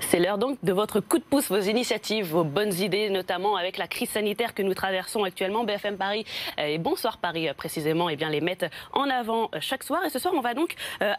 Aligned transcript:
C'est 0.00 0.18
l'heure 0.18 0.38
donc 0.38 0.58
de 0.62 0.72
votre 0.72 1.00
coup 1.00 1.18
de 1.18 1.24
pouce, 1.24 1.48
vos 1.48 1.60
initiatives, 1.60 2.30
vos 2.30 2.44
bonnes 2.44 2.72
idées, 2.74 3.10
notamment 3.10 3.56
avec 3.56 3.76
la 3.76 3.86
crise 3.86 4.10
sanitaire 4.10 4.54
que 4.54 4.62
nous 4.62 4.74
traversons 4.74 5.24
actuellement. 5.24 5.64
BFM 5.64 5.96
Paris 5.96 6.24
euh, 6.58 6.66
et 6.66 6.78
Bonsoir 6.78 7.18
Paris 7.18 7.48
euh, 7.48 7.54
précisément, 7.54 8.08
et 8.08 8.14
eh 8.14 8.16
bien, 8.16 8.30
les 8.30 8.40
mettent 8.40 8.66
en 8.92 9.10
avant 9.10 9.50
euh, 9.54 9.58
chaque 9.60 9.82
soir. 9.82 10.04
Et 10.04 10.10
ce 10.10 10.18
soir, 10.18 10.34
on 10.36 10.40
va 10.40 10.54
donc 10.54 10.74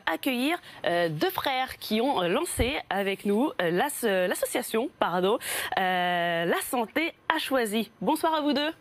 accueillir 0.06 0.58
deux 0.84 1.30
frères 1.30 1.78
qui 1.78 2.02
ont 2.02 2.22
lancé 2.22 2.78
avec 2.90 3.26
nous 3.26 3.52
l'association 3.60 4.90
pardon, 5.00 5.38
La 5.78 6.62
Santé 6.70 7.14
a 7.34 7.40
choisi. 7.40 7.92
Bonsoir 8.02 8.34
à 8.34 8.42
vous 8.42 8.54
deux. 8.54 8.72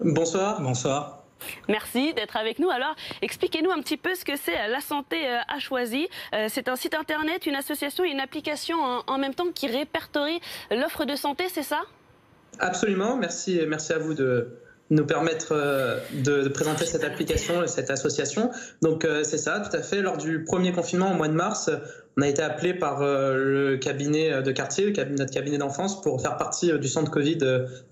Bonsoir. 0.00 0.60
Bonsoir. 0.60 1.19
Merci 1.68 2.14
d'être 2.14 2.36
avec 2.36 2.58
nous. 2.58 2.70
Alors, 2.70 2.94
expliquez-nous 3.22 3.70
un 3.70 3.80
petit 3.80 3.96
peu 3.96 4.14
ce 4.14 4.24
que 4.24 4.36
c'est 4.36 4.56
euh, 4.56 4.68
La 4.68 4.80
Santé 4.80 5.16
euh, 5.26 5.38
a 5.48 5.58
choisi. 5.58 6.08
Euh, 6.34 6.46
c'est 6.48 6.68
un 6.68 6.76
site 6.76 6.94
internet, 6.94 7.46
une 7.46 7.54
association 7.54 8.04
et 8.04 8.08
une 8.08 8.20
application 8.20 8.76
en, 9.06 9.18
même 9.18 9.34
temps 9.34 9.48
qui 9.54 9.66
répertorie 9.66 10.40
l'offre 10.70 11.04
de 11.04 11.14
santé, 11.16 11.44
c'est 11.52 11.62
ça? 11.62 11.82
Absolument. 12.58 13.16
Merci, 13.16 13.60
merci 13.68 13.92
à 13.92 13.98
vous 13.98 14.14
de 14.14 14.56
nous 14.88 15.04
permettre 15.04 15.54
de, 16.12 16.48
présenter 16.48 16.84
cette 16.84 17.04
application 17.04 17.62
et 17.62 17.68
cette 17.68 17.90
association. 17.90 18.50
Donc 18.82 19.06
c'est 19.22 19.38
ça, 19.38 19.60
tout 19.60 19.76
à 19.76 19.82
fait. 19.82 20.00
Lors 20.00 20.16
du 20.16 20.42
premier 20.42 20.72
confinement 20.72 21.12
au 21.12 21.14
mois 21.14 21.28
de 21.28 21.34
mars, 21.34 21.70
on 22.16 22.22
a 22.22 22.28
été 22.28 22.42
appelé 22.42 22.74
par 22.74 23.00
le 23.02 23.76
cabinet 23.76 24.42
de 24.42 24.50
quartier, 24.50 24.92
notre 25.10 25.32
cabinet 25.32 25.58
d'enfance, 25.58 26.00
pour 26.00 26.20
faire 26.20 26.36
partie 26.38 26.76
du 26.78 26.88
centre 26.88 27.10
Covid 27.10 27.38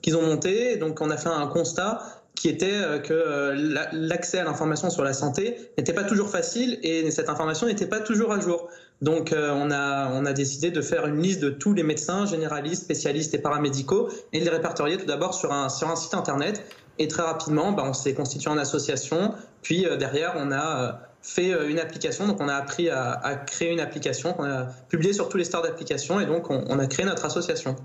qu'ils 0.02 0.16
ont 0.16 0.22
monté. 0.22 0.76
donc 0.76 1.00
on 1.00 1.10
a 1.10 1.16
fait 1.16 1.28
un 1.28 1.46
constat 1.46 2.00
qui 2.38 2.48
était 2.48 2.70
euh, 2.72 2.98
que 3.00 3.12
euh, 3.12 3.88
l'accès 3.92 4.38
à 4.38 4.44
l'information 4.44 4.90
sur 4.90 5.02
la 5.02 5.12
santé 5.12 5.56
n'était 5.76 5.92
pas 5.92 6.04
toujours 6.04 6.30
facile 6.30 6.78
et 6.84 7.10
cette 7.10 7.28
information 7.28 7.66
n'était 7.66 7.88
pas 7.88 7.98
toujours 7.98 8.32
à 8.32 8.38
jour. 8.38 8.68
Donc 9.02 9.32
euh, 9.32 9.50
on, 9.52 9.72
a, 9.72 10.08
on 10.12 10.24
a 10.24 10.32
décidé 10.32 10.70
de 10.70 10.80
faire 10.80 11.06
une 11.06 11.20
liste 11.20 11.40
de 11.40 11.50
tous 11.50 11.74
les 11.74 11.82
médecins, 11.82 12.26
généralistes, 12.26 12.84
spécialistes 12.84 13.34
et 13.34 13.38
paramédicaux 13.38 14.08
et 14.32 14.38
de 14.38 14.44
les 14.44 14.50
répertorier 14.50 14.98
tout 14.98 15.06
d'abord 15.06 15.34
sur 15.34 15.52
un, 15.52 15.68
sur 15.68 15.90
un 15.90 15.96
site 15.96 16.14
internet. 16.14 16.64
Et 17.00 17.08
très 17.08 17.22
rapidement, 17.22 17.72
bah, 17.72 17.82
on 17.84 17.92
s'est 17.92 18.14
constitué 18.14 18.50
en 18.50 18.58
association. 18.58 19.34
Puis 19.62 19.86
derrière, 19.98 20.34
on 20.36 20.52
a 20.52 21.07
fait 21.22 21.52
euh, 21.52 21.68
une 21.68 21.78
application. 21.78 22.26
Donc, 22.26 22.40
on 22.40 22.48
a 22.48 22.54
appris 22.54 22.88
à, 22.90 23.34
créer 23.46 23.70
une 23.72 23.80
application 23.80 24.32
qu'on 24.32 24.44
a 24.44 24.66
publiée 24.88 25.12
sur 25.12 25.28
tous 25.28 25.36
les 25.36 25.44
stores 25.44 25.62
d'application. 25.62 26.20
Et 26.20 26.26
donc, 26.26 26.50
on, 26.50 26.78
a 26.78 26.86
créé 26.86 27.04
notre 27.04 27.24
association. 27.24 27.76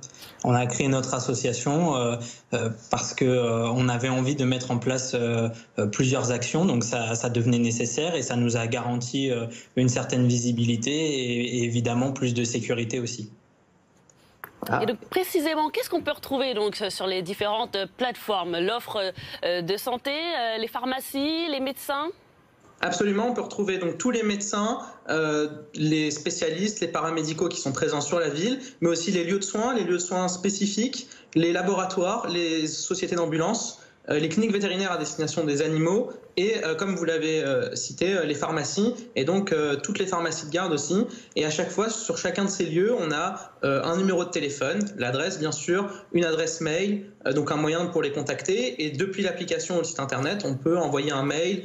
On 0.44 0.54
a 0.54 0.66
créé 0.66 0.88
notre 0.88 1.14
association 1.14 1.96
euh, 1.96 2.16
euh, 2.54 2.70
parce 2.92 3.14
que 3.14 3.26
on 3.72 3.90
avait 3.90 4.10
envie 4.10 4.36
de 4.36 4.46
mettre 4.46 4.72
en 4.72 4.78
place 4.78 5.16
plusieurs 5.92 6.32
actions. 6.32 6.66
Donc, 6.66 6.84
ça, 6.84 7.16
ça, 7.16 7.30
devenait 7.30 7.60
nécessaire 7.60 8.16
et 8.16 8.22
ça 8.22 8.36
nous 8.36 8.58
a 8.58 8.68
garanti 8.68 9.32
une 9.76 9.90
certaine 9.90 10.28
visibilité 10.28 10.92
et, 10.92 11.64
évidemment 11.64 12.12
plus 12.12 12.34
de 12.34 12.44
sécurité 12.44 13.00
aussi. 13.00 13.32
Et 14.82 14.86
donc, 14.86 14.98
précisément, 15.10 15.70
qu'est-ce 15.70 15.90
qu'on 15.90 16.02
peut 16.02 16.12
retrouver 16.12 16.54
donc 16.54 16.82
sur 16.90 17.08
les 17.08 17.22
différentes 17.22 17.78
plateformes? 17.98 18.58
L'offre 18.60 19.14
de 19.44 19.78
santé, 19.78 20.14
les 20.60 20.68
pharmacies, 20.68 21.48
les 21.50 21.60
médecins? 21.60 22.10
Absolument, 22.86 23.30
on 23.30 23.34
peut 23.34 23.42
retrouver 23.42 23.78
donc 23.78 23.98
tous 23.98 24.12
les 24.12 24.24
médecins, 24.24 24.80
euh, 25.10 25.48
les 25.74 26.12
spécialistes, 26.12 26.82
les 26.82 26.90
paramédicaux 26.90 27.48
qui 27.48 27.62
sont 27.62 27.72
présents 27.72 28.02
sur 28.02 28.20
la 28.20 28.28
ville, 28.28 28.60
mais 28.82 28.90
aussi 28.90 29.10
les 29.14 29.24
lieux 29.24 29.40
de 29.40 29.44
soins, 29.44 29.74
les 29.74 29.86
lieux 29.86 29.94
de 29.94 30.00
soins 30.00 30.28
spécifiques, 30.28 31.08
les 31.34 31.54
laboratoires, 31.54 32.28
les 32.28 32.68
sociétés 32.68 33.16
d'ambulance, 33.16 33.80
les 34.10 34.30
cliniques 34.30 34.52
vétérinaires 34.52 34.92
à 34.92 34.98
destination 34.98 35.46
des 35.46 35.62
animaux 35.62 36.12
et, 36.36 36.64
euh, 36.64 36.76
comme 36.76 36.96
vous 36.96 37.06
l'avez 37.06 37.44
euh, 37.44 37.74
cité, 37.76 38.18
les 38.26 38.36
pharmacies 38.36 38.94
et 39.16 39.24
donc 39.24 39.54
toutes 39.84 40.00
les 40.00 40.06
pharmacies 40.06 40.48
de 40.48 40.52
garde 40.52 40.74
aussi. 40.74 41.06
Et 41.36 41.46
à 41.46 41.50
chaque 41.50 41.70
fois, 41.70 41.90
sur 41.90 42.18
chacun 42.18 42.46
de 42.46 42.50
ces 42.50 42.66
lieux, 42.66 42.94
on 42.94 43.12
a 43.12 43.54
un 43.64 43.98
numéro 43.98 44.26
de 44.26 44.30
téléphone, 44.30 44.80
l'adresse 44.98 45.40
bien 45.40 45.52
sûr, 45.52 45.90
une 46.12 46.26
adresse 46.26 46.60
mail, 46.62 47.06
donc 47.34 47.52
un 47.52 47.56
moyen 47.56 47.86
pour 47.86 48.02
les 48.02 48.12
contacter. 48.12 48.84
Et 48.84 48.92
depuis 48.92 49.24
l'application 49.24 49.76
ou 49.76 49.80
le 49.80 49.84
site 49.86 50.00
internet, 50.00 50.44
on 50.46 50.56
peut 50.56 50.78
envoyer 50.78 51.12
un 51.12 51.24
mail, 51.24 51.64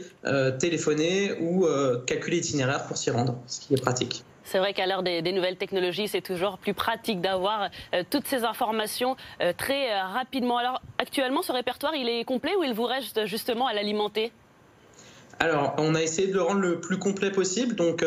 téléphoner 0.59 1.33
ou 1.41 1.67
calculer 2.07 2.37
l'itinéraire 2.37 2.85
pour 2.87 2.97
s'y 2.97 3.11
rendre, 3.11 3.39
ce 3.47 3.61
qui 3.61 3.75
est 3.75 3.81
pratique. 3.81 4.25
C'est 4.49 4.59
vrai 4.59 4.73
qu'à 4.73 4.87
l'heure 4.87 5.03
des, 5.03 5.21
nouvelles 5.33 5.59
technologies, 5.59 6.09
c'est 6.09 6.23
toujours 6.23 6.57
plus 6.57 6.73
pratique 6.73 7.21
d'avoir 7.21 7.69
euh, 7.95 8.03
toutes 8.09 8.27
ces 8.27 8.45
informations 8.45 9.15
euh, 9.43 9.53
très 9.57 9.93
euh, 9.93 10.03
rapidement. 10.05 10.57
Alors 10.57 10.81
actuellement, 10.97 11.43
ce 11.43 11.53
répertoire, 11.53 11.95
il 11.95 12.09
est 12.09 12.25
complet 12.25 12.53
ou 12.59 12.65
il 12.65 12.73
vous 12.73 12.87
reste 12.87 13.27
justement 13.27 13.67
à 13.67 13.75
l'alimenter? 13.75 14.33
Alors, 15.39 15.75
on 15.77 15.95
a 15.95 16.03
essayé 16.03 16.29
de 16.29 16.33
le 16.33 16.43
rendre 16.43 16.61
le 16.61 16.81
plus 16.81 16.99
complet 16.99 17.31
possible. 17.31 17.77
Donc, 17.77 18.05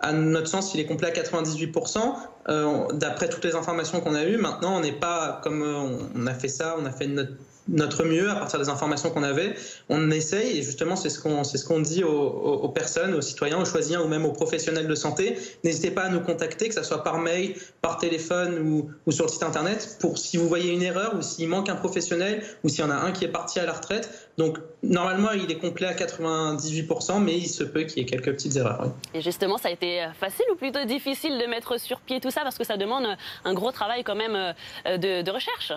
à 0.00 0.12
notre 0.12 0.48
sens, 0.48 0.74
il 0.74 0.80
est 0.80 0.84
complet 0.84 1.08
à 1.08 1.12
98%, 1.12 2.92
d'après 2.98 3.30
toutes 3.30 3.44
les 3.44 3.54
informations 3.54 4.02
qu'on 4.02 4.14
a 4.14 4.24
eues. 4.24 4.36
Maintenant, 4.36 4.76
on 4.76 4.80
n'est 4.80 4.92
pas 4.92 5.40
comme 5.42 5.62
on 5.62 6.26
a 6.26 6.34
fait 6.34 6.48
ça, 6.48 6.76
on 6.78 6.84
a 6.84 6.90
fait 6.90 7.06
notre 7.06 7.32
notre 7.68 8.04
mieux 8.04 8.30
à 8.30 8.34
partir 8.34 8.58
des 8.58 8.68
informations 8.68 9.10
qu'on 9.10 9.22
avait. 9.22 9.54
On 9.88 10.10
essaye, 10.10 10.58
et 10.58 10.62
justement, 10.62 10.96
c'est 10.96 11.08
ce 11.08 11.20
qu'on 11.20 11.44
ce 11.44 11.64
qu'on 11.64 11.80
dit 11.80 12.04
aux, 12.04 12.68
personnes, 12.68 13.14
aux 13.14 13.22
citoyens, 13.22 13.58
aux 13.60 13.64
choisiens 13.64 14.02
ou 14.02 14.08
même 14.08 14.24
aux 14.24 14.32
professionnels 14.32 14.86
de 14.86 14.94
santé. 14.94 15.38
N'hésitez 15.62 15.90
pas 15.90 16.02
à 16.02 16.08
nous 16.08 16.20
contacter, 16.20 16.68
que 16.68 16.74
ce 16.74 16.82
soit 16.82 17.02
par 17.02 17.18
mail, 17.18 17.54
par 17.80 17.98
téléphone 17.98 18.58
ou, 19.06 19.12
sur 19.12 19.24
le 19.24 19.30
site 19.30 19.42
internet, 19.42 19.96
pour 20.00 20.18
si 20.18 20.36
vous 20.36 20.48
voyez 20.48 20.72
une 20.72 20.82
erreur 20.82 21.14
ou 21.16 21.22
s'il 21.22 21.48
manque 21.48 21.68
un 21.68 21.76
professionnel 21.76 22.42
ou 22.64 22.68
s'il 22.68 22.80
y 22.80 22.82
en 22.84 22.90
a 22.90 22.96
un 22.96 23.12
qui 23.12 23.24
est 23.24 23.28
parti 23.28 23.58
à 23.60 23.66
la 23.66 23.72
retraite. 23.72 24.10
Donc, 24.36 24.58
normalement, 24.82 25.30
il 25.32 25.50
est 25.50 25.58
complet 25.58 25.86
à 25.86 25.94
98%, 25.94 27.22
mais 27.22 27.36
il 27.36 27.48
se 27.48 27.64
peut 27.64 27.84
qu'il 27.84 27.98
y 27.98 28.00
ait 28.02 28.08
quelques 28.08 28.32
petites 28.32 28.56
erreurs. 28.56 28.92
Et 29.14 29.20
justement, 29.20 29.58
ça 29.58 29.68
a 29.68 29.72
été 29.72 30.06
facile 30.18 30.46
ou 30.52 30.56
plutôt 30.56 30.84
difficile 30.84 31.38
de 31.38 31.46
mettre 31.46 31.78
sur 31.78 32.00
pied 32.00 32.20
tout 32.20 32.30
ça? 32.30 32.42
Parce 32.42 32.58
que 32.58 32.64
ça 32.64 32.76
demande 32.76 33.06
un 33.44 33.54
gros 33.54 33.72
travail 33.72 34.04
quand 34.04 34.16
même 34.16 34.54
euh, 34.86 34.98
de 34.98 35.30
recherche 35.30 35.72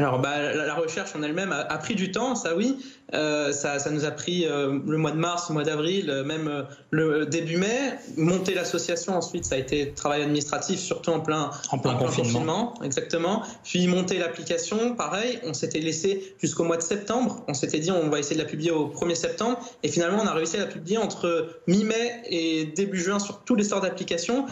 alors, 0.00 0.18
bah, 0.18 0.54
la, 0.54 0.74
recherche 0.74 1.14
en 1.14 1.22
elle-même 1.22 1.52
a, 1.52 1.76
pris 1.76 1.94
du 1.94 2.10
temps, 2.10 2.34
ça 2.34 2.56
oui. 2.56 2.78
Euh, 3.12 3.52
ça, 3.52 3.78
nous 3.90 4.06
a 4.06 4.10
pris 4.10 4.46
euh, 4.46 4.78
le 4.86 4.96
mois 4.96 5.10
de 5.10 5.18
mars, 5.18 5.48
le 5.48 5.54
mois 5.54 5.62
d'avril, 5.62 6.08
euh, 6.08 6.24
même 6.24 6.66
le 6.90 7.26
début 7.26 7.58
mai. 7.58 7.94
Monter 8.16 8.54
l'association, 8.54 9.14
ensuite, 9.14 9.44
ça 9.44 9.56
a 9.56 9.58
été 9.58 9.92
travail 9.92 10.22
administratif, 10.22 10.80
surtout 10.80 11.10
en 11.10 11.20
plein, 11.20 11.50
en 11.70 11.78
plein, 11.78 11.96
confinement. 11.96 12.74
Exactement. 12.82 13.42
Puis 13.62 13.86
monter 13.88 14.18
l'application, 14.18 14.94
pareil. 14.94 15.38
On 15.44 15.52
s'était 15.52 15.80
laissé 15.80 16.34
jusqu'au 16.40 16.64
mois 16.64 16.78
de 16.78 16.82
septembre. 16.82 17.44
On 17.46 17.54
s'était 17.54 17.80
dit, 17.80 17.90
on 17.90 18.08
va 18.08 18.18
essayer 18.18 18.36
de 18.36 18.42
la 18.42 18.48
publier 18.48 18.70
au 18.70 18.88
1er 18.88 19.16
septembre. 19.16 19.58
Et 19.82 19.88
finalement, 19.88 20.22
on 20.22 20.26
a 20.26 20.32
réussi 20.32 20.56
à 20.56 20.60
la 20.60 20.66
publier 20.66 20.96
entre 20.96 21.60
mi-mai 21.66 22.22
et 22.26 22.64
début 22.64 23.00
juin 23.00 23.18
sur 23.18 23.40
tous 23.40 23.54
les 23.54 23.64
stores 23.64 23.82
d'applications. 23.82 24.46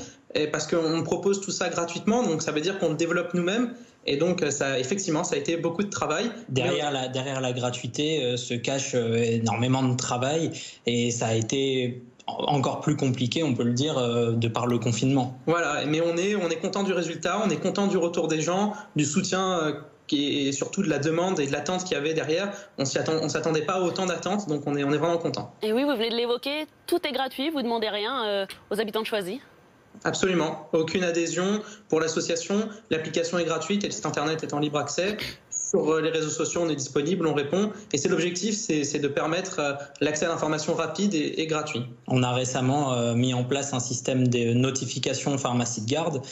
Parce 0.52 0.66
qu'on 0.66 1.02
propose 1.04 1.40
tout 1.40 1.50
ça 1.50 1.70
gratuitement, 1.70 2.22
donc 2.22 2.42
ça 2.42 2.52
veut 2.52 2.60
dire 2.60 2.78
qu'on 2.78 2.90
le 2.90 2.96
développe 2.96 3.32
nous-mêmes. 3.32 3.72
Et 4.10 4.16
donc, 4.16 4.42
ça, 4.48 4.78
effectivement, 4.78 5.22
ça 5.22 5.34
a 5.34 5.38
été 5.38 5.58
beaucoup 5.58 5.82
de 5.82 5.90
travail. 5.90 6.30
Derrière, 6.48 6.90
la, 6.90 7.08
derrière 7.08 7.42
la 7.42 7.52
gratuité 7.52 8.24
euh, 8.24 8.36
se 8.38 8.54
cache 8.54 8.92
euh, 8.94 9.16
énormément 9.16 9.82
de 9.82 9.94
travail 9.96 10.50
et 10.86 11.10
ça 11.10 11.26
a 11.26 11.34
été 11.34 12.02
encore 12.26 12.80
plus 12.80 12.96
compliqué, 12.96 13.42
on 13.42 13.54
peut 13.54 13.64
le 13.64 13.74
dire, 13.74 13.98
euh, 13.98 14.32
de 14.32 14.48
par 14.48 14.66
le 14.66 14.78
confinement. 14.78 15.38
Voilà, 15.46 15.84
mais 15.84 16.00
on 16.00 16.16
est, 16.16 16.36
on 16.36 16.48
est 16.48 16.56
content 16.56 16.84
du 16.84 16.94
résultat, 16.94 17.42
on 17.44 17.50
est 17.50 17.60
content 17.60 17.86
du 17.86 17.98
retour 17.98 18.28
des 18.28 18.40
gens, 18.40 18.72
du 18.96 19.04
soutien 19.04 19.74
et 20.10 20.52
surtout 20.52 20.82
de 20.82 20.88
la 20.88 20.98
demande 20.98 21.38
et 21.38 21.46
de 21.46 21.52
l'attente 21.52 21.84
qu'il 21.84 21.92
y 21.92 22.00
avait 22.00 22.14
derrière. 22.14 22.50
On 22.78 22.84
ne 22.84 23.28
s'attendait 23.28 23.66
pas 23.66 23.74
à 23.74 23.80
autant 23.80 24.06
d'attentes, 24.06 24.48
donc 24.48 24.62
on 24.64 24.74
est, 24.74 24.84
on 24.84 24.90
est 24.90 24.96
vraiment 24.96 25.18
content. 25.18 25.52
Et 25.60 25.74
oui, 25.74 25.84
vous 25.84 25.90
venez 25.90 26.08
de 26.08 26.16
l'évoquer, 26.16 26.64
tout 26.86 27.06
est 27.06 27.12
gratuit, 27.12 27.50
vous 27.50 27.58
ne 27.58 27.64
demandez 27.64 27.90
rien 27.90 28.46
aux 28.70 28.80
habitants 28.80 29.02
de 29.02 29.06
Choisy 29.06 29.42
Absolument. 30.04 30.68
Aucune 30.72 31.04
adhésion 31.04 31.60
pour 31.88 32.00
l'association. 32.00 32.68
L'application 32.90 33.38
est 33.38 33.44
gratuite 33.44 33.84
et 33.84 33.88
le 33.88 33.92
site 33.92 34.06
internet 34.06 34.42
est 34.42 34.54
en 34.54 34.58
libre 34.58 34.78
accès. 34.78 35.16
Sur 35.50 35.92
euh, 35.92 36.00
les 36.00 36.10
réseaux 36.10 36.30
sociaux, 36.30 36.62
on 36.64 36.68
est 36.68 36.76
disponible, 36.76 37.26
on 37.26 37.34
répond. 37.34 37.72
Et 37.92 37.98
c'est 37.98 38.08
l'objectif, 38.08 38.54
c'est 38.54 38.98
de 38.98 39.08
permettre 39.08 39.60
euh, 39.60 39.72
l'accès 40.00 40.24
à 40.24 40.28
l'information 40.28 40.74
rapide 40.74 41.14
et, 41.14 41.46
gratuit. 41.46 41.82
On 42.06 42.22
a 42.22 42.32
récemment 42.32 42.94
euh, 42.94 43.14
mis 43.14 43.34
en 43.34 43.44
place 43.44 43.74
un 43.74 43.80
système 43.80 44.28
de 44.28 44.52
notification 44.54 45.36
pharmacie 45.36 45.82
de 45.82 45.86
garde. 45.86 46.22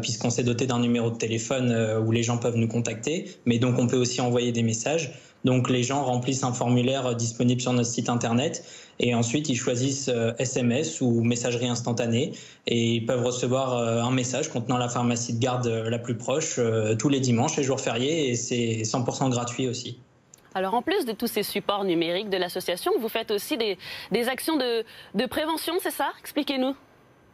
puisqu'on 0.00 0.30
s'est 0.30 0.42
doté 0.42 0.66
d'un 0.66 0.80
numéro 0.80 1.10
de 1.10 1.18
téléphone 1.18 1.68
où 2.06 2.12
les 2.12 2.22
gens 2.22 2.38
peuvent 2.38 2.56
nous 2.56 2.66
contacter, 2.66 3.36
mais 3.44 3.58
donc 3.58 3.78
on 3.78 3.86
peut 3.86 3.98
aussi 3.98 4.22
envoyer 4.22 4.52
des 4.52 4.62
messages. 4.62 5.12
Donc 5.44 5.70
les 5.70 5.82
gens 5.82 6.04
remplissent 6.04 6.44
un 6.44 6.52
formulaire 6.52 7.14
disponible 7.14 7.60
sur 7.60 7.72
notre 7.72 7.88
site 7.88 8.08
internet 8.08 8.64
et 8.98 9.14
ensuite 9.14 9.48
ils 9.48 9.56
choisissent 9.56 10.10
SMS 10.38 11.00
euh, 11.00 11.04
ou 11.04 11.22
messagerie 11.22 11.68
instantanée 11.68 12.32
et 12.66 12.94
ils 12.96 13.06
peuvent 13.06 13.24
recevoir 13.24 13.76
euh, 13.76 14.02
un 14.02 14.10
message 14.10 14.50
contenant 14.50 14.76
la 14.76 14.88
pharmacie 14.88 15.34
de 15.34 15.40
garde 15.40 15.66
euh, 15.66 15.88
la 15.88 15.98
plus 15.98 16.16
proche 16.16 16.60
tous 16.98 17.08
les 17.08 17.20
dimanches 17.20 17.58
et 17.58 17.62
jours 17.62 17.80
fériés 17.80 18.30
et 18.30 18.34
c'est 18.34 18.82
100% 18.82 19.30
gratuit 19.30 19.68
aussi. 19.68 19.98
Alors 20.54 20.74
en 20.74 20.82
plus 20.82 21.04
de 21.04 21.12
tous 21.12 21.28
ces 21.28 21.42
supports 21.42 21.84
numériques 21.84 22.28
de 22.28 22.36
l'association, 22.36 22.92
vous 23.00 23.08
faites 23.08 23.30
aussi 23.30 23.56
des, 23.56 24.28
actions 24.28 24.56
de 24.56 25.26
prévention, 25.26 25.74
c'est 25.80 25.92
ça? 25.92 26.08
Expliquez-nous. 26.20 26.74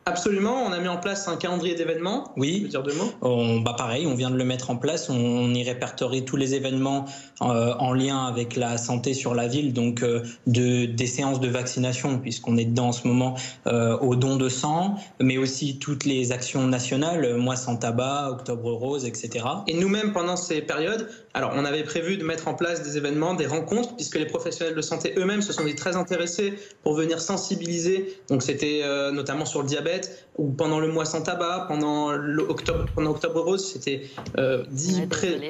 Absolument, 0.09 0.63
on 0.65 0.71
a 0.71 0.79
mis 0.79 0.87
en 0.87 0.99
place 0.99 1.27
un 1.27 1.37
calendrier 1.37 1.75
d'événements. 1.75 2.33
Oui. 2.37 2.61
veux 2.63 2.69
dire 2.69 2.85
deux 2.85 2.95
mots? 2.95 3.11
On, 3.23 3.59
bah 3.59 3.75
Pareil, 3.77 4.07
on 4.07 4.15
vient 4.15 4.31
de 4.31 4.37
le 4.37 4.45
mettre 4.45 4.71
en 4.71 4.77
place. 4.77 5.11
On, 5.11 5.53
y 5.53 5.65
répertorie 5.65 6.25
tous 6.25 6.37
les 6.37 6.55
événements 6.55 7.07
euh, 7.43 7.75
en 7.81 7.93
lien 7.93 8.25
avec 8.25 8.55
la 8.55 8.79
santé 8.79 9.15
sur 9.15 9.35
la 9.35 9.49
ville, 9.49 9.73
donc 9.73 10.05
euh, 10.05 10.23
de, 10.47 10.87
des 10.87 11.09
séances 11.09 11.41
de 11.41 11.49
vaccination, 11.49 12.21
puisqu'on 12.21 12.57
est 12.57 12.67
dedans 12.67 12.89
en 12.89 12.93
ce 12.93 13.09
moment, 13.09 13.35
euh, 13.67 13.99
au 13.99 14.15
don 14.15 14.37
de 14.37 14.49
sang, 14.49 14.95
mais 15.21 15.39
aussi 15.39 15.81
toutes 15.81 16.05
les 16.05 16.31
actions 16.31 16.69
nationales, 16.69 17.37
Mois 17.37 17.57
sans 17.57 17.75
tabac, 17.75 18.29
Octobre 18.31 18.71
rose, 18.75 19.07
etc. 19.07 19.45
Et 19.67 19.75
nous-mêmes, 19.75 20.13
pendant 20.13 20.37
ces 20.37 20.63
périodes, 20.63 21.09
alors 21.37 21.53
on 21.55 21.67
avait 21.67 21.85
prévu 21.85 22.17
de 22.17 22.25
mettre 22.25 22.49
en 22.49 22.55
place 22.55 22.83
des 22.83 22.97
événements, 22.97 23.35
des 23.35 23.47
rencontres, 23.47 23.95
puisque 23.95 24.17
les 24.17 24.25
professionnels 24.25 24.75
de 24.75 24.81
santé 24.81 25.15
eux-mêmes 25.19 25.43
se 25.43 25.53
sont 25.53 25.65
dit 25.65 25.75
très 25.75 25.95
intéressés 25.95 26.55
pour 26.83 26.95
venir 26.95 27.21
sensibiliser. 27.21 28.19
Donc 28.31 28.43
c'était 28.43 28.83
notamment 29.13 29.45
sur 29.45 29.61
le 29.61 29.69
diabète 29.69 30.27
ou 30.39 30.51
pendant 30.51 30.81
le 30.81 30.89
mois 30.89 31.05
sans 31.05 31.23
tabac, 31.23 31.67
pendant 31.69 32.13
l'octobre, 32.13 32.87
pendant 32.95 33.11
Octobre 33.11 33.41
Rose, 33.41 33.73
c'était 33.73 34.03
euh, 34.39 34.65
dit 34.71 35.01
ouais, 35.01 35.07
près. 35.07 35.41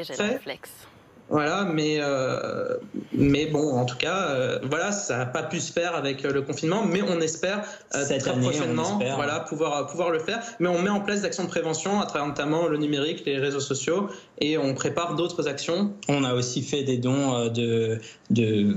Voilà, 1.28 1.64
mais, 1.64 1.96
euh, 2.00 2.76
mais 3.12 3.46
bon, 3.46 3.72
en 3.72 3.84
tout 3.84 3.96
cas, 3.96 4.28
euh, 4.28 4.60
voilà, 4.62 4.92
ça 4.92 5.18
n'a 5.18 5.26
pas 5.26 5.42
pu 5.42 5.58
se 5.58 5.72
faire 5.72 5.96
avec 5.96 6.22
le 6.22 6.42
confinement, 6.42 6.84
mais 6.86 7.02
on 7.02 7.20
espère 7.20 7.64
très 7.90 8.18
prochainement 8.18 9.00
voilà, 9.16 9.40
pouvoir, 9.40 9.88
pouvoir 9.88 10.10
le 10.10 10.20
faire. 10.20 10.40
Mais 10.60 10.68
on 10.68 10.80
met 10.80 10.90
en 10.90 11.00
place 11.00 11.20
des 11.20 11.26
actions 11.26 11.42
de 11.42 11.48
prévention 11.48 12.00
à 12.00 12.06
travers 12.06 12.28
notamment 12.28 12.68
le 12.68 12.78
numérique, 12.78 13.24
les 13.26 13.38
réseaux 13.38 13.60
sociaux, 13.60 14.08
et 14.40 14.56
on 14.56 14.74
prépare 14.74 15.16
d'autres 15.16 15.48
actions. 15.48 15.92
On 16.08 16.22
a 16.22 16.32
aussi 16.32 16.62
fait 16.62 16.84
des 16.84 16.98
dons 16.98 17.48
de, 17.48 17.98
de 18.30 18.76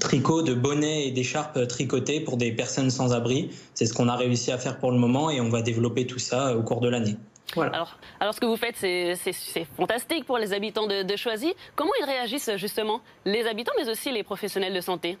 tricot 0.00 0.42
de 0.42 0.54
bonnets 0.54 1.06
et 1.06 1.10
d'écharpes 1.12 1.68
tricotées 1.68 2.20
pour 2.20 2.38
des 2.38 2.50
personnes 2.50 2.90
sans 2.90 3.12
abri. 3.12 3.50
C'est 3.74 3.86
ce 3.86 3.94
qu'on 3.94 4.08
a 4.08 4.16
réussi 4.16 4.50
à 4.50 4.58
faire 4.58 4.78
pour 4.78 4.90
le 4.90 4.98
moment 4.98 5.30
et 5.30 5.40
on 5.40 5.48
va 5.48 5.62
développer 5.62 6.08
tout 6.08 6.18
ça 6.18 6.56
au 6.56 6.62
cours 6.62 6.80
de 6.80 6.88
l'année. 6.88 7.16
Voilà. 7.54 7.72
Alors, 7.72 7.98
alors, 8.20 8.34
ce 8.34 8.40
que 8.40 8.46
vous 8.46 8.56
faites, 8.56 8.76
c'est 8.76 9.66
fantastique 9.76 10.24
pour 10.24 10.38
les 10.38 10.52
habitants 10.52 10.86
de, 10.86 11.02
de, 11.02 11.16
Choisy. 11.16 11.54
Comment 11.76 11.92
ils 12.00 12.06
réagissent 12.06 12.50
justement, 12.56 13.00
les 13.24 13.46
habitants, 13.46 13.72
mais 13.78 13.88
aussi 13.88 14.10
les 14.10 14.22
professionnels 14.22 14.74
de 14.74 14.80
santé? 14.80 15.18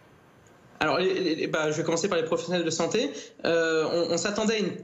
Alors, 0.80 0.98
bah, 1.50 1.70
je 1.70 1.76
vais 1.76 1.84
commencer 1.84 2.08
par 2.08 2.18
les 2.18 2.24
professionnels 2.24 2.64
de 2.64 2.70
santé. 2.70 3.10
Euh, 3.44 3.88
on, 3.92 4.14
on 4.14 4.16
s'attendait 4.16 4.54
à 4.54 4.58
une 4.58 4.76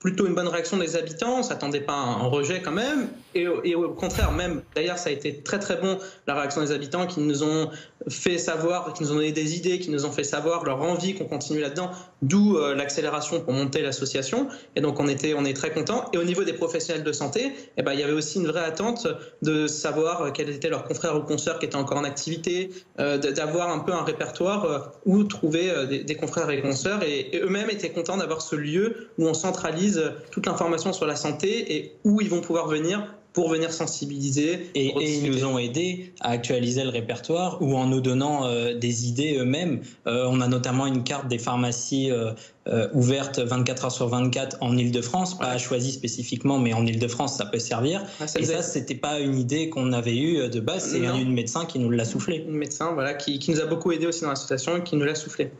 plutôt 0.00 0.26
une 0.26 0.34
bonne 0.34 0.48
réaction 0.48 0.76
des 0.76 0.96
habitants, 0.96 1.38
on 1.40 1.42
s'attendait 1.42 1.80
pas 1.80 1.94
à 1.94 1.96
un 1.96 2.26
rejet 2.28 2.62
quand 2.62 2.72
même, 2.72 3.08
et, 3.34 3.46
au 3.74 3.90
contraire 3.90 4.32
même, 4.32 4.62
d'ailleurs 4.74 4.98
ça 4.98 5.10
a 5.10 5.12
été 5.12 5.42
très 5.42 5.58
très 5.58 5.76
bon 5.76 5.98
la 6.26 6.34
réaction 6.34 6.60
des 6.60 6.72
habitants 6.72 7.06
qui 7.06 7.20
nous 7.20 7.42
ont 7.42 7.70
fait 8.08 8.38
savoir, 8.38 8.92
qui 8.92 9.02
nous 9.02 9.12
ont 9.12 9.16
donné 9.16 9.32
des 9.32 9.56
idées, 9.56 9.78
qui 9.78 9.90
nous 9.90 10.06
ont 10.06 10.12
fait 10.12 10.24
savoir 10.24 10.64
leur 10.64 10.80
envie 10.82 11.14
qu'on 11.14 11.24
continue 11.24 11.60
là-dedans, 11.60 11.90
d'où 12.22 12.56
euh, 12.56 12.74
l'accélération 12.74 13.40
pour 13.40 13.52
monter 13.52 13.82
l'association, 13.82 14.48
et 14.76 14.80
donc 14.80 15.00
on 15.00 15.08
était 15.08 15.34
on 15.34 15.44
est 15.44 15.54
très 15.54 15.72
content. 15.72 16.08
Et 16.12 16.18
au 16.18 16.24
niveau 16.24 16.44
des 16.44 16.52
professionnels 16.52 17.04
de 17.04 17.12
santé, 17.12 17.52
eh 17.76 17.82
ben 17.82 17.92
il 17.92 18.00
y 18.00 18.02
avait 18.02 18.12
aussi 18.12 18.38
une 18.38 18.46
vraie 18.46 18.64
attente 18.64 19.08
de 19.42 19.66
savoir 19.66 20.32
quels 20.32 20.50
étaient 20.50 20.70
leurs 20.70 20.84
confrères 20.84 21.16
ou 21.16 21.22
consoeurs 21.22 21.58
qui 21.58 21.66
étaient 21.66 21.76
encore 21.76 21.98
en 21.98 22.04
activité, 22.04 22.70
euh, 23.00 23.18
d'avoir 23.18 23.70
un 23.70 23.80
peu 23.80 23.92
un 23.92 24.04
répertoire 24.04 24.64
euh, 24.64 24.78
où 25.06 25.24
trouver 25.24 25.72
des, 25.86 26.14
confrères 26.14 26.50
et 26.50 26.62
consoeurs, 26.62 27.02
et 27.02 27.30
eux-mêmes 27.34 27.70
étaient 27.70 27.90
contents 27.90 28.16
d'avoir 28.16 28.42
ce 28.42 28.56
lieu 28.56 29.08
où 29.18 29.26
on 29.26 29.34
centralise 29.34 29.87
toute 30.30 30.46
l'information 30.46 30.92
sur 30.92 31.06
la 31.06 31.16
santé 31.16 31.76
et 31.76 31.92
où 32.04 32.20
ils 32.20 32.28
vont 32.28 32.40
pouvoir 32.40 32.68
venir 32.68 33.14
pour 33.38 33.50
venir 33.50 33.72
sensibiliser. 33.72 34.68
Et, 34.74 34.92
ils 35.00 35.30
nous 35.30 35.44
ont 35.44 35.58
aidés 35.58 36.12
à 36.20 36.30
actualiser 36.30 36.82
le 36.82 36.88
répertoire 36.88 37.62
ou 37.62 37.76
en 37.76 37.86
nous 37.86 38.00
donnant 38.00 38.46
euh, 38.46 38.74
des 38.74 39.06
idées 39.06 39.36
eux-mêmes. 39.38 39.80
Euh, 40.08 40.26
on 40.28 40.40
a 40.40 40.48
notamment 40.48 40.86
une 40.86 41.04
carte 41.04 41.28
des 41.28 41.38
pharmacies 41.38 42.10
euh, 42.10 42.88
ouvertes 42.94 43.38
24 43.38 43.84
heures 43.84 43.92
sur 43.92 44.08
24 44.08 44.56
en 44.60 44.76
Ile-de-France, 44.76 45.38
pas 45.38 45.56
choisie 45.56 45.92
spécifiquement, 45.92 46.58
mais 46.58 46.72
en 46.72 46.84
Ile-de-France, 46.84 47.36
ça 47.36 47.46
peut 47.46 47.60
servir. 47.60 48.04
et 48.20 48.44
ça, 48.44 48.62
c'était 48.62 48.96
pas 48.96 49.20
une 49.20 49.38
idée 49.38 49.68
qu'on 49.68 49.92
avait 49.92 50.16
eue 50.16 50.48
de 50.48 50.60
base, 50.60 50.90
c'est 50.90 50.98
une 50.98 51.32
médecin 51.32 51.64
qui 51.64 51.78
nous 51.78 51.90
l'a 51.90 52.04
soufflé. 52.04 52.44
Une 52.48 52.56
médecin, 52.56 52.92
voilà, 52.92 53.14
qui, 53.14 53.38
qui 53.38 53.52
nous 53.52 53.60
a 53.60 53.66
beaucoup 53.66 53.92
aidé 53.92 54.06
aussi 54.06 54.22
dans 54.22 54.30
l'association 54.30 54.78
et 54.78 54.82
qui 54.82 54.96
nous 54.96 55.04
l'a 55.04 55.14
soufflé. 55.14 55.52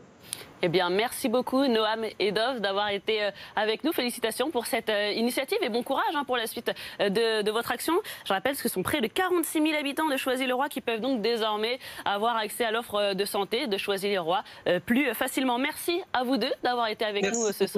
Eh 0.61 0.67
bien, 0.67 0.89
merci 0.89 1.29
beaucoup, 1.29 1.65
Noam 1.67 2.03
et 2.19 2.33
Dov, 2.33 2.59
d'avoir 2.59 2.89
été 2.89 3.23
euh, 3.23 3.31
avec 3.55 3.85
nous. 3.85 3.93
Félicitations 3.93 4.51
pour 4.51 4.65
cette 4.65 4.89
euh, 4.89 5.11
initiative 5.11 5.57
et 5.61 5.69
bon 5.69 5.83
courage 5.83 6.13
hein, 6.15 6.25
pour 6.25 6.35
la 6.35 6.47
suite 6.47 6.71
euh, 6.99 7.09
de, 7.43 7.49
votre 7.49 7.71
action. 7.71 7.93
Je 8.25 8.33
rappelle 8.33 8.55
que 8.55 8.61
ce 8.61 8.67
sont 8.67 8.83
près 8.83 8.99
de 8.99 9.07
46 9.07 9.61
000 9.61 9.79
habitants 9.79 10.09
de 10.09 10.17
Choisy-le-Roi 10.17 10.67
qui 10.67 10.81
peuvent 10.81 10.99
donc 10.99 11.21
désormais 11.21 11.79
avoir 12.03 12.35
accès 12.35 12.65
à 12.65 12.71
l'offre 12.71 13.13
de 13.13 13.25
santé 13.25 13.67
de 13.67 13.77
Choisy-le-Roi 13.77 14.43
plus 14.85 15.13
facilement. 15.13 15.57
Merci 15.57 16.01
à 16.13 16.23
vous 16.23 16.37
deux 16.37 16.51
d'avoir 16.63 16.87
été 16.89 17.05
avec 17.05 17.23
nous 17.23 17.51
ce 17.51 17.65
soir. 17.65 17.67